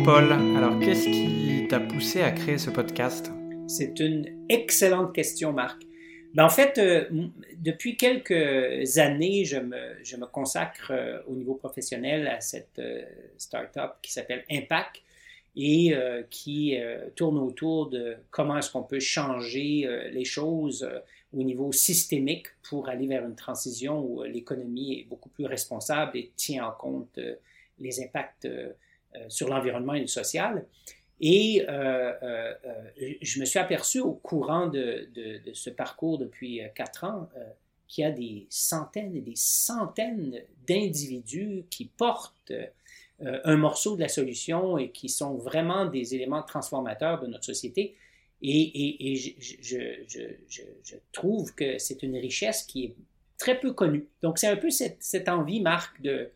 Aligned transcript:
Paul, 0.00 0.32
alors 0.56 0.78
qu'est-ce 0.80 1.04
qui 1.04 1.68
t'a 1.68 1.78
poussé 1.78 2.22
à 2.22 2.30
créer 2.30 2.56
ce 2.56 2.70
podcast? 2.70 3.30
C'est 3.68 4.00
une 4.00 4.46
excellente 4.48 5.14
question 5.14 5.52
Marc. 5.52 5.82
Ben, 6.34 6.46
en 6.46 6.48
fait, 6.48 6.78
euh, 6.78 7.04
depuis 7.58 7.96
quelques 7.96 8.98
années, 8.98 9.44
je 9.44 9.58
me, 9.58 10.26
consacre 10.26 10.92
euh, 10.92 11.18
au 11.28 11.34
niveau 11.34 11.54
professionnel 11.54 12.26
à 12.26 12.40
cette 12.40 12.78
euh, 12.78 13.04
start-up 13.36 13.92
qui 14.00 14.12
s'appelle 14.12 14.44
Impact 14.50 15.02
et 15.54 15.94
qui 16.30 16.78
tourne 17.14 17.36
autour 17.36 17.90
de 17.90 18.16
comment 18.30 18.56
est-ce 18.56 18.70
qu'on 18.70 18.84
peut 18.84 19.00
changer 19.00 19.86
les 20.10 20.24
choses 20.24 20.88
au 21.36 21.42
niveau 21.42 21.72
systémique 21.72 22.46
pour 22.62 22.88
aller 22.88 23.06
vers 23.06 23.22
une 23.26 23.36
transition 23.36 24.00
où 24.00 24.22
l'économie 24.22 25.00
est 25.00 25.04
beaucoup 25.04 25.28
plus 25.28 25.44
responsable 25.44 26.16
et 26.16 26.30
tient 26.36 26.64
en 26.64 26.70
compte 26.70 27.20
les 27.78 28.02
impacts 28.02 28.48
sur 29.28 29.48
l'environnement 29.48 29.94
et 29.94 30.00
le 30.00 30.06
social. 30.06 30.64
Et 31.22 31.64
euh, 31.68 32.12
euh, 32.22 32.54
je 33.22 33.38
me 33.38 33.44
suis 33.44 33.60
aperçu 33.60 34.00
au 34.00 34.12
courant 34.12 34.66
de, 34.66 35.08
ce 35.54 35.70
parcours 35.70 36.18
depuis 36.18 36.60
quatre 36.74 37.04
ans 37.04 37.28
qu'il 37.86 38.02
y 38.02 38.06
a 38.06 38.10
des 38.10 38.46
centaines 38.50 39.14
et 39.14 39.20
des 39.20 39.36
centaines 39.36 40.42
d'individus 40.66 41.64
qui 41.70 41.84
portent 41.84 42.52
un 43.20 43.56
morceau 43.56 43.94
de 43.94 44.00
la 44.00 44.08
solution 44.08 44.78
et 44.78 44.90
qui 44.90 45.08
sont 45.08 45.36
vraiment 45.36 45.86
des 45.86 46.16
éléments 46.16 46.42
transformateurs 46.42 47.20
de 47.20 47.28
notre 47.28 47.44
société. 47.44 47.94
Et, 48.42 49.14
je, 49.14 50.96
trouve 51.12 51.54
que 51.54 51.78
c'est 51.78 52.02
une 52.02 52.16
richesse 52.16 52.64
qui 52.64 52.86
est 52.86 52.96
très 53.38 53.60
peu 53.60 53.72
connue. 53.72 54.08
Donc 54.22 54.38
c'est 54.38 54.48
un 54.48 54.56
peu 54.56 54.70
cette, 54.70 54.96
cette 55.00 55.28
envie, 55.28 55.60
Marc, 55.60 56.02
de, 56.02 56.30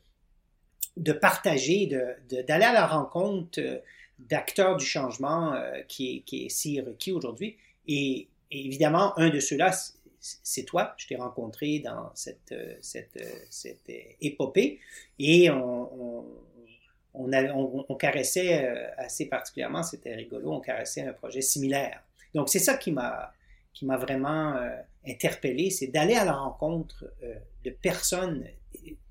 de 0.97 1.13
partager, 1.13 1.87
d'aller 1.87 2.45
de, 2.47 2.53
à 2.53 2.73
la 2.73 2.87
rencontre 2.87 3.61
euh, 3.61 3.79
d'acteurs 4.19 4.77
du 4.77 4.85
changement 4.85 5.53
euh, 5.53 5.83
qui, 5.89 6.17
est, 6.17 6.21
qui, 6.21 6.47
est, 6.47 6.49
si 6.49 6.81
requis 6.81 7.13
aujourd'hui. 7.13 7.57
Et, 7.87 8.29
évidemment, 8.51 9.19
un 9.19 9.29
de 9.29 9.41
ceux-là, 9.41 9.77
c'est 10.21 10.65
toi. 10.65 10.95
Je 10.97 11.07
t'ai 11.07 11.17
rencontré 11.17 11.81
dans 11.81 12.11
cette, 12.15 12.53
euh, 12.53 12.77
cette, 12.81 13.23
cette 13.51 13.91
épopée 14.21 14.81
et 15.19 15.51
on, 15.51 16.25
on, 17.15 17.33
on, 17.33 17.85
on 17.89 17.95
caressait 17.95 18.67
assez 18.97 19.27
particulièrement, 19.27 19.83
c'était 19.83 20.15
rigolo, 20.15 20.53
on 20.53 20.61
caressait 20.61 21.03
un 21.03 21.13
projet 21.13 21.41
similaire. 21.41 22.03
Donc, 22.35 22.49
c'est 22.49 22.59
ça 22.59 22.77
qui 22.77 22.93
m'a 22.93 23.33
qui 23.73 23.85
m'a 23.85 23.99
vraiment 23.99 24.59
interpellé, 25.07 25.69
c'est 25.69 25.89
d'aller 25.89 26.15
à 26.15 26.25
la 26.25 26.33
rencontre 26.33 27.05
de 27.63 27.71
personnes 27.71 28.47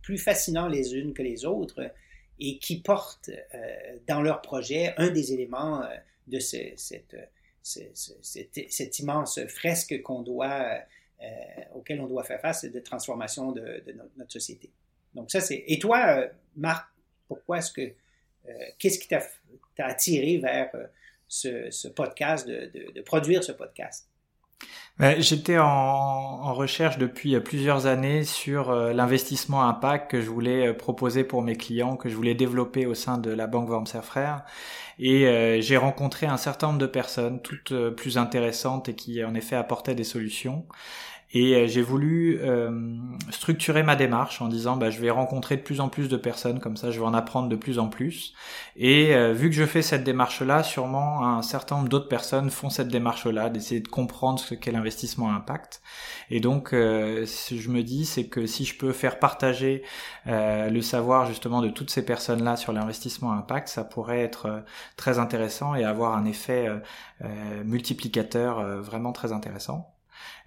plus 0.05 0.19
fascinants 0.19 0.67
les 0.67 0.93
unes 0.93 1.15
que 1.15 1.23
les 1.23 1.45
autres 1.45 1.91
et 2.39 2.59
qui 2.59 2.79
portent 2.79 3.31
euh, 3.55 3.97
dans 4.07 4.21
leur 4.21 4.43
projet 4.43 4.93
un 4.97 5.09
des 5.09 5.33
éléments 5.33 5.81
euh, 5.81 5.95
de 6.27 6.37
cette, 6.37 7.17
cette, 7.63 8.99
immense 8.99 9.39
fresque 9.47 9.99
qu'on 10.03 10.21
doit, 10.21 10.77
euh, 11.23 11.25
auquel 11.73 12.01
on 12.01 12.07
doit 12.07 12.23
faire 12.23 12.39
face 12.39 12.65
de 12.65 12.79
transformation 12.79 13.51
de, 13.51 13.83
notre, 14.15 14.31
société. 14.31 14.69
Donc 15.15 15.31
ça, 15.31 15.41
c'est... 15.41 15.63
Et 15.65 15.79
toi, 15.79 16.27
Marc, 16.55 16.87
pourquoi 17.27 17.57
est-ce 17.57 17.71
que... 17.71 17.93
qu'est-ce 18.77 18.99
qui 18.99 19.07
t'a, 19.07 19.23
attiré 19.79 20.37
vers 20.37 20.69
ce, 21.27 21.87
podcast, 21.87 22.47
de 22.47 23.01
produire 23.01 23.43
ce 23.43 23.53
podcast? 23.53 24.07
J'étais 25.19 25.57
en, 25.57 26.53
recherche 26.53 26.97
depuis 26.97 27.37
plusieurs 27.41 27.85
années 27.85 28.23
sur 28.23 28.69
euh, 28.69 28.93
l'investissement 28.93 29.67
impact 29.67 30.09
que 30.09 30.21
je 30.21 30.29
voulais 30.29 30.67
euh, 30.67 30.73
proposer 30.73 31.25
pour 31.25 31.41
mes 31.41 31.57
clients, 31.57 31.97
que 31.97 32.07
je 32.07 32.15
voulais 32.15 32.33
développer 32.33 32.85
au 32.85 32.93
sein 32.93 33.17
de 33.17 33.29
la 33.29 33.45
banque 33.45 33.67
Wormser 33.69 34.01
Frères. 34.03 34.45
Et 34.97 35.27
euh, 35.27 35.59
j'ai 35.59 35.75
rencontré 35.75 36.27
un 36.27 36.37
certain 36.37 36.67
nombre 36.67 36.79
de 36.79 36.85
personnes, 36.85 37.41
toutes 37.41 37.73
plus 37.89 38.17
intéressantes 38.17 38.87
et 38.87 38.95
qui 38.95 39.21
en 39.25 39.35
effet 39.35 39.57
apportaient 39.57 39.95
des 39.95 40.05
solutions. 40.05 40.65
Et 41.33 41.55
euh, 41.55 41.67
j'ai 41.67 41.81
voulu 41.81 42.39
euh, 42.41 42.97
structurer 43.31 43.83
ma 43.83 43.95
démarche 43.95 44.41
en 44.41 44.47
disant 44.47 44.77
bah, 44.77 44.89
je 44.89 44.99
vais 44.99 45.09
rencontrer 45.09 45.57
de 45.57 45.61
plus 45.61 45.81
en 45.81 45.89
plus 45.89 46.07
de 46.07 46.17
personnes, 46.17 46.59
comme 46.59 46.77
ça 46.77 46.91
je 46.91 46.99
vais 46.99 47.05
en 47.05 47.13
apprendre 47.13 47.49
de 47.49 47.55
plus 47.55 47.79
en 47.79 47.87
plus. 47.87 48.33
Et 48.75 49.15
euh, 49.15 49.33
vu 49.33 49.49
que 49.49 49.55
je 49.55 49.65
fais 49.65 49.81
cette 49.81 50.03
démarche-là, 50.03 50.63
sûrement 50.63 51.27
un 51.27 51.41
certain 51.41 51.77
nombre 51.77 51.89
d'autres 51.89 52.07
personnes 52.07 52.49
font 52.49 52.69
cette 52.69 52.89
démarche-là, 52.89 53.49
d'essayer 53.49 53.81
de 53.81 53.87
comprendre 53.87 54.39
ce 54.39 54.53
qu'est 54.53 54.71
l'investissement 54.71 55.29
à 55.29 55.33
impact. 55.33 55.81
Et 56.29 56.39
donc 56.39 56.69
ce 56.71 57.49
que 57.49 57.61
je 57.61 57.69
me 57.69 57.83
dis, 57.83 58.05
c'est 58.05 58.27
que 58.27 58.45
si 58.45 58.65
je 58.65 58.77
peux 58.77 58.91
faire 58.91 59.19
partager 59.19 59.83
le 60.25 60.81
savoir 60.81 61.27
justement 61.27 61.61
de 61.61 61.69
toutes 61.69 61.89
ces 61.89 62.03
personnes-là 62.05 62.55
sur 62.57 62.73
l'investissement 62.73 63.31
à 63.31 63.35
impact, 63.35 63.67
ça 63.67 63.83
pourrait 63.83 64.21
être 64.21 64.63
très 64.95 65.19
intéressant 65.19 65.75
et 65.75 65.83
avoir 65.83 66.17
un 66.17 66.25
effet 66.25 66.67
multiplicateur 67.63 68.81
vraiment 68.81 69.11
très 69.11 69.31
intéressant. 69.31 69.94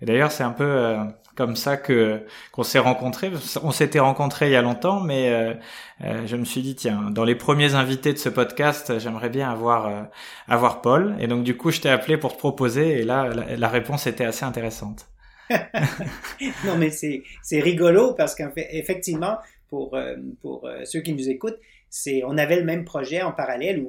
Et 0.01 0.07
d'ailleurs, 0.07 0.31
c'est 0.31 0.45
un 0.45 0.53
peu 0.53 0.65
euh, 0.65 1.05
comme 1.35 1.57
ça 1.57 1.77
que 1.77 2.23
qu'on 2.53 2.63
s'est 2.63 2.79
rencontrés. 2.79 3.31
On 3.63 3.71
s'était 3.71 3.99
rencontrés 3.99 4.47
il 4.47 4.53
y 4.53 4.57
a 4.57 4.63
longtemps, 4.63 5.01
mais 5.01 5.31
euh, 5.31 5.55
euh, 6.05 6.27
je 6.27 6.37
me 6.37 6.45
suis 6.45 6.63
dit 6.63 6.77
tiens, 6.77 7.11
dans 7.11 7.25
les 7.25 7.35
premiers 7.35 7.75
invités 7.75 8.13
de 8.13 8.19
ce 8.19 8.29
podcast, 8.29 8.99
j'aimerais 8.99 9.29
bien 9.29 9.51
avoir 9.51 10.09
avoir 10.47 10.81
Paul. 10.81 11.17
Et 11.21 11.27
donc 11.27 11.43
du 11.43 11.57
coup, 11.57 11.71
je 11.71 11.81
t'ai 11.81 11.91
appelé 11.91 12.17
pour 12.17 12.35
te 12.35 12.39
proposer. 12.39 13.01
Et 13.01 13.03
là, 13.03 13.29
la, 13.29 13.69
réponse 13.69 14.07
était 14.07 14.25
assez 14.25 14.45
intéressante. 14.45 15.09
non, 16.65 16.77
mais 16.79 16.91
c'est 16.91 17.23
c'est 17.43 17.61
rigolo 17.61 18.15
parce 18.15 18.35
qu'effectivement, 18.35 19.39
pour 19.69 19.97
pour 20.41 20.69
ceux 20.85 21.01
qui 21.01 21.13
nous 21.13 21.29
écoutent, 21.29 21.59
c'est 21.91 22.23
on 22.25 22.39
avait 22.39 22.57
le 22.57 22.65
même 22.65 22.85
projet 22.85 23.23
en 23.23 23.33
parallèle 23.33 23.85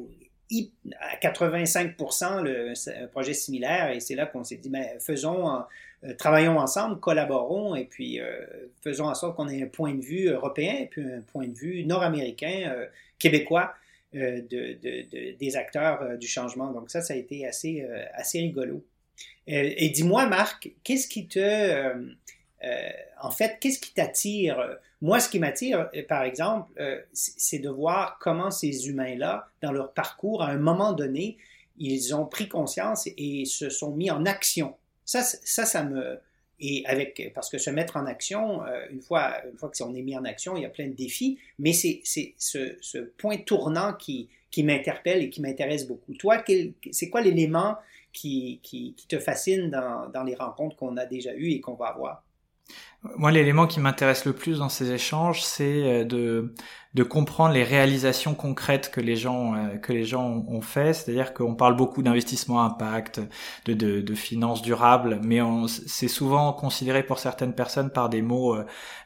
à 0.99 1.15
85% 1.17 2.41
le, 2.41 3.05
projet 3.07 3.33
similaire 3.33 3.91
et 3.91 3.99
c'est 3.99 4.15
là 4.15 4.25
qu'on 4.25 4.43
s'est 4.43 4.57
dit 4.57 4.69
ben, 4.69 4.85
faisons 4.99 5.63
euh, 6.05 6.13
travaillons 6.13 6.57
ensemble, 6.57 6.99
collaborons 6.99 7.75
et 7.75 7.83
puis 7.83 8.21
euh, 8.21 8.45
faisons 8.81 9.07
en 9.07 9.15
sorte 9.15 9.35
qu'on 9.35 9.49
ait 9.49 9.63
un 9.63 9.67
point 9.67 9.93
de 9.93 10.01
vue 10.01 10.29
européen 10.29 10.75
et 10.79 10.85
puis 10.85 11.01
un 11.01 11.21
point 11.21 11.47
de 11.47 11.53
vue 11.53 11.83
nord-américain, 11.85 12.73
euh, 12.73 12.85
québécois 13.17 13.73
de, 14.13 15.35
des 15.37 15.55
acteurs 15.55 16.17
du 16.17 16.25
changement. 16.25 16.71
Donc 16.71 16.89
ça, 16.89 17.01
ça 17.01 17.13
a 17.13 17.17
été 17.17 17.45
assez, 17.45 17.87
assez 18.15 18.39
rigolo. 18.39 18.83
et 19.45 19.87
dis-moi, 19.89 20.25
Marc, 20.25 20.71
qu'est-ce 20.83 21.07
qui 21.07 21.27
te... 21.27 22.07
en 23.21 23.29
fait, 23.29 23.57
qu'est-ce 23.59 23.77
qui 23.77 23.93
t'attire 23.93 24.79
Moi, 25.01 25.19
ce 25.19 25.29
qui 25.29 25.39
m'attire, 25.39 25.89
par 26.07 26.23
exemple, 26.23 26.71
c'est 27.13 27.59
de 27.59 27.69
voir 27.69 28.17
comment 28.19 28.51
ces 28.51 28.89
humains-là, 28.89 29.47
dans 29.61 29.71
leur 29.71 29.93
parcours, 29.93 30.43
à 30.43 30.49
un 30.49 30.57
moment 30.57 30.91
donné, 30.93 31.37
ils 31.77 32.13
ont 32.13 32.25
pris 32.25 32.49
conscience 32.49 33.07
et 33.15 33.45
se 33.45 33.69
sont 33.69 33.95
mis 33.95 34.11
en 34.11 34.25
action 34.25 34.75
ça, 35.09 35.23
ça, 35.23 35.65
ça 35.65 35.83
me. 35.83 36.19
Et 36.59 36.83
avec, 36.85 37.31
parce 37.33 37.49
que 37.49 37.57
se 37.57 37.69
mettre 37.69 37.95
en 37.95 38.05
action, 38.05 38.63
euh, 38.65 38.85
une 38.91 39.01
fois, 39.01 39.33
une 39.49 39.57
fois 39.57 39.71
qu'on 39.75 39.95
est 39.95 40.01
mis 40.01 40.15
en 40.15 40.25
action, 40.25 40.57
il 40.57 40.63
y 40.63 40.65
a 40.65 40.69
plein 40.69 40.87
de 40.87 40.93
défis, 40.93 41.39
mais 41.57 41.71
c'est 41.71 42.01
ce, 42.03 42.75
ce 42.81 42.97
point 42.97 43.37
tournant 43.37 43.93
qui, 43.93 44.29
qui 44.51 44.63
m'interpelle 44.63 45.23
et 45.23 45.29
qui 45.29 45.41
m'intéresse 45.41 45.87
beaucoup. 45.87 46.13
Toi, 46.15 46.43
c'est 46.91 47.09
quoi 47.09 47.21
l'élément 47.21 47.77
qui, 48.11 48.59
qui, 48.61 48.93
qui, 48.95 49.07
te 49.07 49.19
fascine 49.19 49.71
dans, 49.71 50.09
dans 50.09 50.23
les 50.23 50.35
rencontres 50.35 50.75
qu'on 50.75 50.97
a 50.97 51.05
déjà 51.05 51.33
eues 51.33 51.51
et 51.51 51.61
qu'on 51.61 51.75
va 51.75 51.87
avoir? 51.87 52.25
Moi, 53.15 53.31
l'élément 53.31 53.65
qui 53.65 53.79
m'intéresse 53.79 54.25
le 54.25 54.33
plus 54.33 54.59
dans 54.59 54.67
ces 54.67 54.91
échanges, 54.91 55.41
c'est 55.41 56.01
euh, 56.01 56.03
de, 56.03 56.53
de 56.95 57.03
comprendre 57.03 57.53
les 57.53 57.63
réalisations 57.63 58.35
concrètes 58.35 58.91
que 58.91 58.99
les 58.99 59.15
gens 59.15 59.55
euh, 59.55 59.77
que 59.77 59.93
les 59.93 60.03
gens 60.03 60.43
ont 60.49 60.59
fait. 60.59 60.93
C'est-à-dire 60.93 61.33
qu'on 61.33 61.55
parle 61.55 61.77
beaucoup 61.77 62.03
d'investissement 62.03 62.61
impact, 62.61 63.21
de, 63.65 63.73
de, 63.73 64.01
de 64.01 64.15
finances 64.15 64.61
durables, 64.61 65.21
mais 65.23 65.39
c'est 65.67 66.09
souvent 66.09 66.51
considéré 66.51 67.03
pour 67.03 67.19
certaines 67.19 67.53
personnes 67.53 67.89
par 67.89 68.09
des 68.09 68.21
mots 68.21 68.57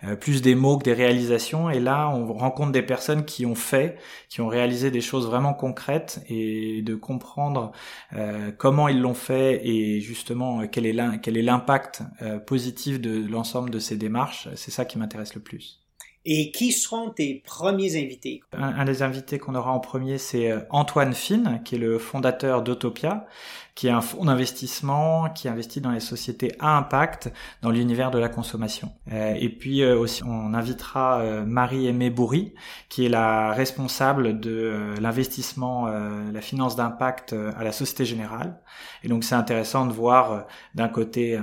euh, 0.03 0.15
plus 0.15 0.41
des 0.41 0.55
mots 0.55 0.79
que 0.79 0.85
des 0.85 0.93
réalisations. 0.93 1.69
Et 1.69 1.79
là, 1.79 2.09
on 2.09 2.33
rencontre 2.33 2.71
des 2.71 2.81
personnes 2.81 3.25
qui 3.25 3.45
ont 3.45 3.53
fait, 3.53 3.99
qui 4.27 4.41
ont 4.41 4.47
réalisé 4.47 4.89
des 4.89 5.01
choses 5.01 5.27
vraiment 5.27 5.53
concrètes 5.53 6.23
et 6.29 6.81
de 6.81 6.95
comprendre 6.95 7.71
comment 8.57 8.87
ils 8.87 8.99
l'ont 8.99 9.13
fait 9.13 9.61
et 9.67 9.99
justement 10.01 10.67
quel 10.67 10.85
est 10.85 11.41
l'impact 11.41 12.03
positif 12.47 12.99
de 12.99 13.25
l'ensemble 13.29 13.69
de 13.69 13.79
ces 13.83 13.97
démarches. 13.97 14.49
C'est 14.55 14.71
ça 14.71 14.85
qui 14.85 14.97
m'intéresse 14.97 15.35
le 15.35 15.41
plus. 15.41 15.82
Et 16.25 16.51
qui 16.51 16.71
seront 16.71 17.09
tes 17.09 17.43
premiers 17.45 18.01
invités? 18.01 18.41
Un, 18.53 18.85
des 18.85 19.03
invités 19.03 19.39
qu'on 19.39 19.55
aura 19.55 19.71
en 19.73 19.81
premier, 19.81 20.17
c'est 20.17 20.49
euh, 20.49 20.59
Antoine 20.69 21.13
Finn, 21.13 21.61
qui 21.65 21.75
est 21.75 21.79
le 21.79 21.97
fondateur 21.99 22.61
d'Autopia, 22.61 23.27
qui 23.75 23.87
est 23.87 23.91
un 23.91 23.99
fonds 23.99 24.23
d'investissement 24.23 25.29
qui 25.31 25.49
investit 25.49 25.81
dans 25.81 25.91
les 25.91 25.99
sociétés 25.99 26.53
à 26.59 26.77
impact 26.77 27.33
dans 27.61 27.71
l'univers 27.71 28.09
de 28.09 28.19
la 28.19 28.29
consommation. 28.29 28.93
Euh, 29.11 29.33
et 29.37 29.49
puis 29.49 29.81
euh, 29.81 29.97
aussi, 29.97 30.23
on 30.23 30.53
invitera 30.53 31.43
Marie-Aimée 31.45 32.09
Bourri, 32.09 32.53
qui 32.87 33.05
est 33.05 33.09
la 33.09 33.51
responsable 33.51 34.39
de 34.39 34.93
l'investissement, 35.01 35.87
la 35.87 36.41
finance 36.41 36.75
d'impact 36.75 37.33
à 37.33 37.63
la 37.63 37.71
Société 37.71 38.05
Générale. 38.05 38.61
Et 39.03 39.09
donc 39.09 39.23
c'est 39.23 39.35
intéressant 39.35 39.85
de 39.85 39.91
voir 39.91 40.45
d'un 40.75 40.87
côté 40.87 41.39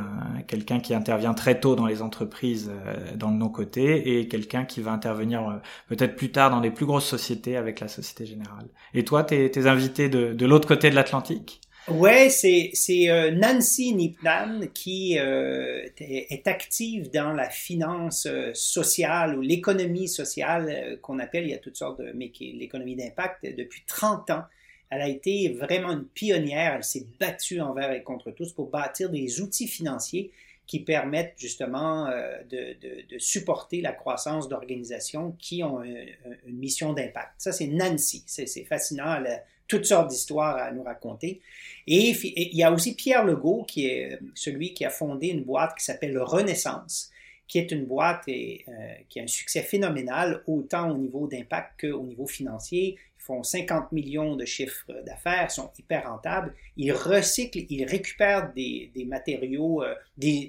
quelqu'un 0.46 0.80
qui 0.80 0.94
intervient 0.94 1.34
très 1.34 1.60
tôt 1.60 1.74
dans 1.74 1.86
les 1.86 2.02
entreprises 2.02 2.70
dans 3.16 3.30
le 3.30 3.36
non-côté 3.36 4.18
et 4.18 4.28
quelqu'un 4.28 4.64
qui 4.70 4.80
va 4.80 4.92
intervenir 4.92 5.60
peut-être 5.88 6.16
plus 6.16 6.30
tard 6.30 6.50
dans 6.50 6.60
les 6.60 6.70
plus 6.70 6.86
grosses 6.86 7.06
sociétés 7.06 7.56
avec 7.56 7.80
la 7.80 7.88
Société 7.88 8.24
Générale. 8.24 8.68
Et 8.94 9.04
toi, 9.04 9.24
t'es, 9.24 9.50
t'es 9.50 9.66
invité 9.66 10.08
de, 10.08 10.46
l'autre 10.46 10.68
côté 10.68 10.90
de 10.90 10.94
l'Atlantique? 10.94 11.60
Ouais, 11.88 12.28
c'est 12.30 12.72
euh, 13.08 13.30
Nancy 13.32 13.94
Nipnan 13.94 14.68
qui 14.72 15.18
euh, 15.18 15.88
est 15.98 16.46
active 16.46 17.10
dans 17.10 17.32
la 17.32 17.48
finance 17.48 18.26
euh, 18.26 18.50
sociale 18.54 19.36
ou 19.36 19.40
l'économie 19.40 20.06
sociale 20.06 20.98
qu'on 21.02 21.18
appelle, 21.18 21.44
il 21.44 21.50
y 21.50 21.54
a 21.54 21.58
toutes 21.58 21.76
sortes 21.76 22.00
de, 22.00 22.12
mais 22.14 22.30
qui 22.30 22.52
l'économie 22.52 22.96
d'impact 22.96 23.44
depuis 23.56 23.82
30 23.86 24.30
ans. 24.30 24.42
Elle 24.90 25.02
a 25.02 25.08
été 25.08 25.48
vraiment 25.48 25.92
une 25.92 26.04
pionnière, 26.04 26.74
elle 26.76 26.84
s'est 26.84 27.06
battue 27.18 27.60
envers 27.60 27.92
et 27.92 28.02
contre 28.02 28.30
tous 28.30 28.52
pour 28.52 28.68
bâtir 28.68 29.08
des 29.08 29.40
outils 29.40 29.68
financiers 29.68 30.30
qui 30.70 30.78
permettent 30.78 31.34
justement 31.36 32.06
de, 32.48 32.76
de, 32.80 33.02
de, 33.10 33.18
supporter 33.18 33.80
la 33.80 33.90
croissance 33.90 34.48
d'organisations 34.48 35.34
qui 35.36 35.64
ont 35.64 35.82
une, 35.82 36.06
mission 36.46 36.92
d'impact. 36.92 37.32
Ça, 37.38 37.50
c'est 37.50 37.66
Nancy. 37.66 38.22
C'est 38.26 38.64
fascinant. 38.64 39.16
Elle 39.16 39.42
toutes 39.70 39.86
sortes 39.86 40.08
d'histoires 40.08 40.56
à 40.56 40.72
nous 40.72 40.82
raconter. 40.82 41.40
Et, 41.86 42.10
il 42.10 42.56
y 42.56 42.64
a 42.64 42.72
aussi 42.72 42.94
Pierre 42.96 43.24
Legault, 43.24 43.64
qui 43.66 43.86
est 43.86 44.12
euh, 44.12 44.16
celui 44.34 44.74
qui 44.74 44.84
a 44.84 44.90
fondé 44.90 45.28
une 45.28 45.44
boîte 45.44 45.78
qui 45.78 45.84
s'appelle 45.84 46.18
Renaissance, 46.18 47.10
qui 47.50 47.58
est 47.58 47.72
une 47.72 47.84
boîte 47.84 48.22
et, 48.28 48.64
euh, 48.68 48.72
qui 49.08 49.18
a 49.18 49.24
un 49.24 49.26
succès 49.26 49.62
phénoménal, 49.62 50.44
autant 50.46 50.88
au 50.88 50.96
niveau 50.96 51.26
d'impact 51.26 51.80
qu'au 51.80 52.04
niveau 52.04 52.28
financier. 52.28 52.96
Ils 53.18 53.22
font 53.22 53.42
50 53.42 53.90
millions 53.90 54.36
de 54.36 54.44
chiffres 54.44 54.86
d'affaires, 55.04 55.50
sont 55.50 55.70
hyper 55.76 56.08
rentables. 56.08 56.54
Ils 56.76 56.92
recyclent, 56.92 57.66
ils 57.68 57.84
récupèrent 57.84 58.52
des, 58.54 58.92
matériaux, 59.04 59.82
euh, 59.82 59.94
des, 60.16 60.48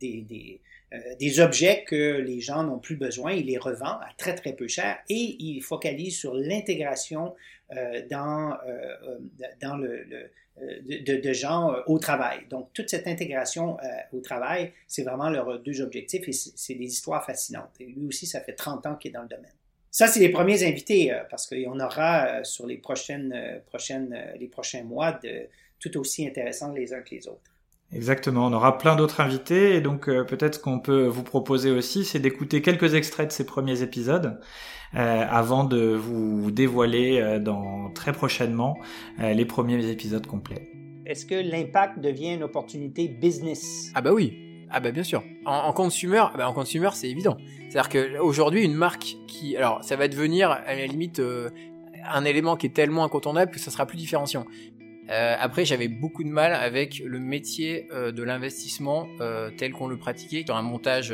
des, 0.00 0.60
des 1.20 1.40
objets 1.40 1.84
que 1.86 2.16
les 2.20 2.40
gens 2.40 2.64
n'ont 2.64 2.78
plus 2.78 2.96
besoin, 2.96 3.32
ils 3.32 3.46
les 3.46 3.58
revendent 3.58 4.00
à 4.02 4.12
très 4.16 4.34
très 4.34 4.54
peu 4.54 4.66
cher 4.66 4.98
et 5.08 5.36
ils 5.38 5.60
focalisent 5.60 6.18
sur 6.18 6.34
l'intégration 6.34 7.28
euh, 7.28 7.59
dans, 8.10 8.58
euh, 8.66 8.94
euh, 9.04 9.18
dans 9.60 9.76
le, 9.76 10.06
de, 10.82 11.16
de, 11.20 11.32
gens 11.32 11.74
au 11.86 11.98
travail. 11.98 12.40
Donc, 12.50 12.72
toute 12.72 12.90
cette 12.90 13.06
intégration 13.06 13.78
au 14.12 14.20
travail, 14.20 14.72
c'est 14.86 15.02
vraiment 15.02 15.30
leurs 15.30 15.58
deux 15.60 15.80
objectifs 15.80 16.28
et 16.28 16.32
c'est 16.32 16.74
des 16.74 16.84
histoires 16.84 17.24
fascinantes. 17.24 17.70
Et 17.80 17.86
lui 17.86 18.06
aussi, 18.06 18.26
ça 18.26 18.40
fait 18.40 18.54
30 18.54 18.86
ans 18.86 18.94
qu'il 18.96 19.10
est 19.10 19.14
dans 19.14 19.22
le 19.22 19.28
domaine. 19.28 19.52
Ça, 19.90 20.06
c'est 20.06 20.20
les 20.20 20.28
premiers 20.28 20.62
invités 20.64 21.16
parce 21.30 21.48
qu'on 21.48 21.80
aura 21.80 22.44
sur 22.44 22.66
les, 22.66 22.76
prochaines, 22.76 23.62
prochaines, 23.66 24.34
les 24.38 24.48
prochains 24.48 24.82
mois 24.82 25.12
de, 25.12 25.48
tout 25.80 25.96
aussi 25.96 26.26
intéressants 26.26 26.72
les 26.72 26.92
uns 26.92 27.00
que 27.00 27.14
les 27.14 27.26
autres. 27.26 27.50
Exactement, 27.92 28.46
on 28.46 28.52
aura 28.52 28.78
plein 28.78 28.94
d'autres 28.94 29.20
invités 29.20 29.74
et 29.74 29.80
donc 29.80 30.06
peut-être 30.06 30.54
ce 30.54 30.60
qu'on 30.60 30.78
peut 30.78 31.06
vous 31.06 31.24
proposer 31.24 31.70
aussi, 31.70 32.04
c'est 32.04 32.20
d'écouter 32.20 32.62
quelques 32.62 32.94
extraits 32.94 33.28
de 33.28 33.32
ces 33.32 33.44
premiers 33.44 33.82
épisodes 33.82 34.38
euh, 34.96 35.24
avant 35.30 35.62
de 35.62 35.94
vous 35.94 36.50
dévoiler 36.50 37.20
euh, 37.20 37.38
dans 37.38 37.90
très 37.94 38.12
prochainement 38.12 38.76
euh, 39.20 39.34
les 39.34 39.44
premiers 39.44 39.88
épisodes 39.88 40.26
complets. 40.26 40.68
Est-ce 41.06 41.26
que 41.26 41.36
l'impact 41.36 42.00
devient 42.00 42.34
une 42.34 42.42
opportunité 42.42 43.06
business? 43.06 43.92
Ah 43.94 44.00
bah 44.00 44.12
oui, 44.12 44.66
ah 44.68 44.80
bah 44.80 44.90
bien 44.90 45.04
sûr. 45.04 45.22
En, 45.46 45.58
en 45.58 45.72
consumer, 45.72 46.24
bah 46.36 46.48
en 46.48 46.52
consumer 46.52 46.90
c'est 46.94 47.08
évident. 47.08 47.36
C'est-à-dire 47.68 47.88
qu'aujourd'hui 47.88 48.64
une 48.64 48.74
marque 48.74 49.16
qui, 49.28 49.56
alors 49.56 49.84
ça 49.84 49.94
va 49.94 50.08
devenir 50.08 50.50
à 50.50 50.74
la 50.74 50.86
limite 50.86 51.22
un 52.12 52.24
élément 52.24 52.56
qui 52.56 52.66
est 52.66 52.74
tellement 52.74 53.04
incontournable 53.04 53.52
que 53.52 53.60
ça 53.60 53.70
sera 53.70 53.86
plus 53.86 53.96
différenciant. 53.96 54.44
Euh, 55.10 55.34
après, 55.38 55.64
j'avais 55.64 55.88
beaucoup 55.88 56.22
de 56.22 56.28
mal 56.28 56.52
avec 56.52 57.02
le 57.04 57.18
métier 57.18 57.88
euh, 57.92 58.12
de 58.12 58.22
l'investissement 58.22 59.08
euh, 59.20 59.50
tel 59.56 59.72
qu'on 59.72 59.88
le 59.88 59.96
pratiquait, 59.96 60.44
dans 60.44 60.54
un 60.54 60.62
montage 60.62 61.12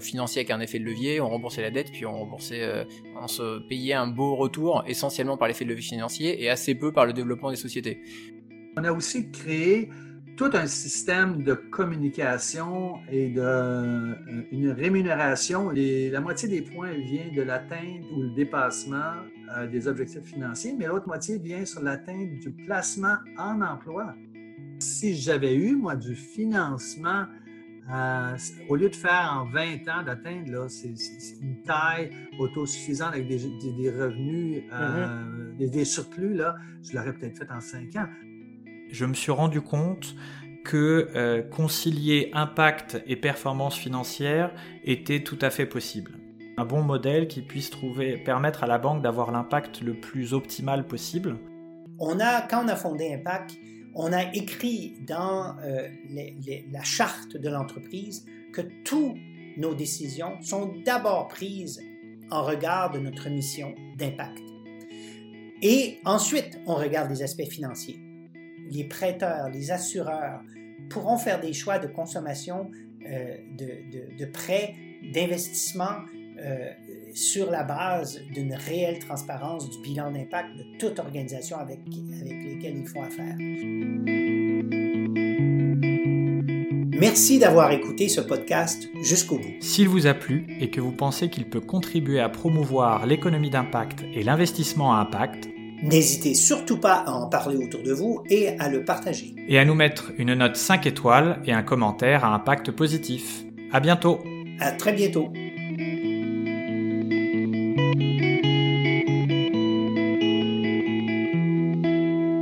financier 0.00 0.40
avec 0.40 0.50
un 0.50 0.60
effet 0.60 0.78
de 0.78 0.84
levier, 0.84 1.20
on 1.20 1.28
remboursait 1.28 1.62
la 1.62 1.70
dette, 1.70 1.90
puis 1.90 2.04
on 2.04 2.12
remboursait, 2.12 2.86
on 3.20 3.28
se 3.28 3.66
payait 3.68 3.94
un 3.94 4.06
beau 4.06 4.36
retour 4.36 4.84
essentiellement 4.86 5.36
par 5.36 5.48
l'effet 5.48 5.64
de 5.64 5.70
levier 5.70 5.82
financier 5.82 6.42
et 6.42 6.50
assez 6.50 6.74
peu 6.74 6.92
par 6.92 7.06
le 7.06 7.12
développement 7.12 7.50
des 7.50 7.56
sociétés. 7.56 8.02
On 8.76 8.84
a 8.84 8.92
aussi 8.92 9.30
créé 9.30 9.88
tout 10.36 10.50
un 10.52 10.66
système 10.66 11.42
de 11.42 11.54
communication 11.54 12.98
et 13.10 13.28
de 13.28 14.14
une 14.52 14.70
rémunération. 14.70 15.70
la 15.70 16.20
moitié 16.20 16.48
des 16.48 16.62
points 16.62 16.92
vient 16.92 17.30
de 17.34 17.42
l'atteinte 17.42 18.04
ou 18.14 18.22
le 18.22 18.30
dépassement 18.30 19.24
euh, 19.56 19.66
des 19.66 19.88
objectifs 19.88 20.24
financiers, 20.24 20.74
mais 20.78 20.86
l'autre 20.86 21.06
moitié 21.06 21.38
vient 21.38 21.64
sur 21.64 21.82
l'atteinte 21.82 22.38
du 22.40 22.50
placement 22.50 23.16
en 23.38 23.60
emploi. 23.62 24.14
Si 24.78 25.14
j'avais 25.14 25.54
eu, 25.54 25.76
moi, 25.76 25.96
du 25.96 26.14
financement, 26.14 27.26
euh, 27.92 28.36
au 28.68 28.76
lieu 28.76 28.88
de 28.88 28.96
faire 28.96 29.30
en 29.32 29.44
20 29.50 29.88
ans 29.88 30.02
d'atteindre, 30.04 30.68
c'est 30.68 30.94
une 31.40 31.62
taille 31.62 32.10
autosuffisante 32.38 33.14
avec 33.14 33.26
des, 33.26 33.90
revenus, 33.90 34.62
mm-hmm. 34.70 35.56
des, 35.56 35.68
des, 35.68 35.84
surplus, 35.84 36.34
là, 36.34 36.56
je 36.82 36.96
l'aurais 36.96 37.12
peut-être 37.12 37.38
fait 37.38 37.50
en 37.50 37.60
5 37.60 37.96
ans 37.96 38.08
je 38.90 39.04
me 39.04 39.14
suis 39.14 39.32
rendu 39.32 39.60
compte 39.60 40.14
que 40.64 41.08
euh, 41.14 41.42
concilier 41.42 42.30
impact 42.34 43.02
et 43.06 43.16
performance 43.16 43.76
financière 43.76 44.52
était 44.84 45.22
tout 45.22 45.38
à 45.40 45.50
fait 45.50 45.66
possible. 45.66 46.12
Un 46.60 46.66
bon 46.66 46.82
modèle 46.82 47.26
qui 47.26 47.40
puisse 47.40 47.70
trouver, 47.70 48.18
permettre 48.18 48.64
à 48.64 48.66
la 48.66 48.76
banque 48.76 49.02
d'avoir 49.02 49.30
l'impact 49.30 49.80
le 49.80 49.94
plus 49.94 50.34
optimal 50.34 50.86
possible. 50.86 51.38
On 51.98 52.20
a, 52.20 52.42
quand 52.42 52.66
on 52.66 52.68
a 52.68 52.76
fondé 52.76 53.14
Impact, 53.14 53.56
on 53.94 54.12
a 54.12 54.34
écrit 54.34 54.98
dans 55.06 55.56
euh, 55.64 55.88
la 56.70 56.82
charte 56.82 57.38
de 57.38 57.48
l'entreprise 57.48 58.26
que 58.52 58.60
toutes 58.84 59.16
nos 59.56 59.74
décisions 59.74 60.40
sont 60.42 60.74
d'abord 60.84 61.28
prises 61.28 61.80
en 62.30 62.42
regard 62.42 62.90
de 62.90 62.98
notre 62.98 63.30
mission 63.30 63.74
d'impact. 63.96 64.42
Et 65.62 65.98
ensuite, 66.04 66.60
on 66.66 66.74
regarde 66.74 67.10
les 67.10 67.22
aspects 67.22 67.48
financiers 67.48 67.98
les 68.70 68.84
prêteurs, 68.84 69.48
les 69.48 69.70
assureurs 69.70 70.40
pourront 70.88 71.18
faire 71.18 71.40
des 71.40 71.52
choix 71.52 71.78
de 71.78 71.86
consommation, 71.86 72.70
euh, 73.06 73.36
de, 73.56 74.24
prêts, 74.26 74.74
d'investissement 75.12 76.04
euh, 76.42 76.70
sur 77.14 77.50
la 77.50 77.64
base 77.64 78.20
d'une 78.32 78.54
réelle 78.54 78.98
transparence 78.98 79.68
du 79.70 79.78
bilan 79.82 80.10
d'impact 80.10 80.56
de 80.56 80.78
toute 80.78 80.98
organisation 80.98 81.58
avec, 81.58 81.80
avec 82.20 82.44
lesquelles 82.44 82.78
ils 82.78 82.86
font 82.86 83.02
affaire. 83.02 83.36
Merci 87.00 87.38
d'avoir 87.38 87.72
écouté 87.72 88.08
ce 88.08 88.20
podcast 88.20 88.88
jusqu'au 89.02 89.38
bout. 89.38 89.54
S'il 89.60 89.88
vous 89.88 90.06
a 90.06 90.12
plu 90.12 90.46
et 90.60 90.70
que 90.70 90.80
vous 90.80 90.92
pensez 90.92 91.30
qu'il 91.30 91.48
peut 91.48 91.60
contribuer 91.60 92.20
à 92.20 92.28
promouvoir 92.28 93.06
l'économie 93.06 93.48
d'impact 93.48 94.04
et 94.14 94.22
l'investissement 94.22 94.94
à 94.94 94.98
impact, 94.98 95.48
N'hésitez 95.82 96.34
surtout 96.34 96.76
pas 96.76 96.96
à 97.06 97.10
en 97.12 97.26
parler 97.26 97.56
autour 97.56 97.82
de 97.82 97.92
vous 97.92 98.22
et 98.28 98.48
à 98.58 98.68
le 98.68 98.84
partager. 98.84 99.34
Et 99.48 99.58
à 99.58 99.64
nous 99.64 99.74
mettre 99.74 100.12
une 100.18 100.34
note 100.34 100.56
5 100.56 100.86
étoiles 100.86 101.40
et 101.46 101.52
un 101.52 101.62
commentaire 101.62 102.22
à 102.22 102.34
impact 102.34 102.70
positif. 102.70 103.44
À 103.72 103.80
bientôt. 103.80 104.18
À 104.58 104.72
très 104.72 104.92
bientôt. 104.92 105.32